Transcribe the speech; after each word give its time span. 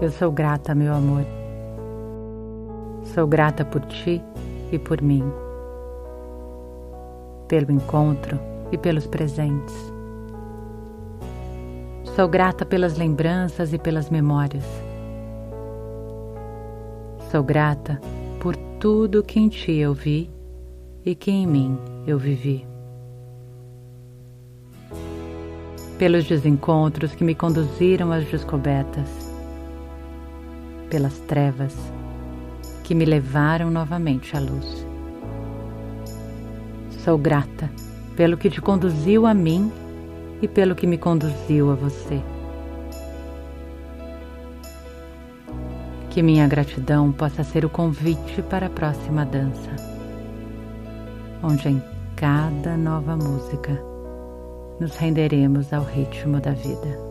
Eu 0.00 0.12
sou 0.12 0.30
grata, 0.30 0.76
meu 0.76 0.94
amor. 0.94 1.24
Sou 3.02 3.26
grata 3.26 3.64
por 3.64 3.84
ti 3.86 4.22
e 4.70 4.78
por 4.78 5.02
mim, 5.02 5.24
pelo 7.48 7.72
encontro 7.72 8.38
e 8.70 8.78
pelos 8.78 9.08
presentes. 9.08 9.74
Sou 12.14 12.28
grata 12.28 12.64
pelas 12.64 12.96
lembranças 12.96 13.72
e 13.72 13.78
pelas 13.78 14.08
memórias. 14.08 14.64
Sou 17.32 17.42
grata 17.42 18.00
por 18.38 18.54
tudo 18.78 19.24
que 19.24 19.40
em 19.40 19.48
ti 19.48 19.78
eu 19.78 19.94
vi 19.94 20.30
e 21.04 21.16
que 21.16 21.32
em 21.32 21.44
mim 21.44 21.76
eu 22.06 22.20
vivi. 22.20 22.64
Pelos 25.98 26.24
desencontros 26.24 27.16
que 27.16 27.24
me 27.24 27.34
conduziram 27.34 28.12
às 28.12 28.24
descobertas, 28.26 29.27
pelas 30.88 31.18
trevas 31.20 31.74
que 32.84 32.94
me 32.94 33.04
levaram 33.04 33.70
novamente 33.70 34.36
à 34.36 34.40
luz. 34.40 34.86
Sou 37.04 37.18
grata 37.18 37.70
pelo 38.16 38.36
que 38.36 38.50
te 38.50 38.60
conduziu 38.60 39.26
a 39.26 39.34
mim 39.34 39.70
e 40.42 40.48
pelo 40.48 40.74
que 40.74 40.86
me 40.86 40.98
conduziu 40.98 41.70
a 41.70 41.74
você. 41.74 42.20
Que 46.10 46.22
minha 46.22 46.46
gratidão 46.48 47.12
possa 47.12 47.44
ser 47.44 47.64
o 47.64 47.70
convite 47.70 48.42
para 48.42 48.66
a 48.66 48.70
próxima 48.70 49.24
dança, 49.24 49.70
onde 51.42 51.68
em 51.68 51.82
cada 52.16 52.76
nova 52.76 53.16
música 53.16 53.80
nos 54.80 54.96
renderemos 54.96 55.72
ao 55.72 55.84
ritmo 55.84 56.40
da 56.40 56.52
vida. 56.52 57.07